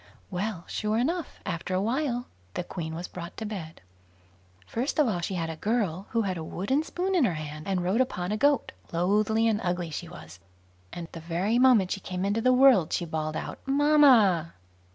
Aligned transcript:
Well, 0.31 0.63
sure 0.67 0.97
enough, 0.97 1.39
after 1.45 1.75
a 1.75 1.79
while 1.83 2.25
the 2.55 2.63
Queen 2.63 2.95
was 2.95 3.07
brought 3.07 3.37
to 3.37 3.45
bed. 3.45 3.81
First 4.65 4.97
of 4.97 5.07
all, 5.07 5.19
she 5.19 5.35
had 5.35 5.51
a 5.51 5.55
girl 5.55 6.07
who 6.09 6.23
had 6.23 6.37
a 6.39 6.43
wooden 6.43 6.81
spoon 6.81 7.13
in 7.13 7.23
her 7.23 7.35
hand, 7.35 7.67
and 7.67 7.83
rode 7.83 8.01
upon 8.01 8.31
a 8.31 8.35
goat; 8.35 8.71
loathly 8.91 9.47
and 9.47 9.61
ugly 9.63 9.91
she 9.91 10.09
was, 10.09 10.39
and 10.91 11.07
the 11.11 11.19
very 11.21 11.59
moment 11.59 11.91
she 11.91 11.99
came 11.99 12.25
into 12.25 12.41
the 12.41 12.51
world, 12.51 12.91
she 12.91 13.05
bawled 13.05 13.35
out 13.35 13.59
"Mamma". 13.67 14.55